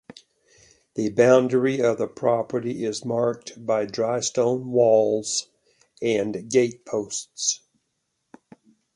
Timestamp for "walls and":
4.71-6.49